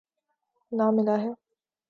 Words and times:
نہ 0.71 0.85
ملاح 0.95 1.19
ہے۔ 1.23 1.31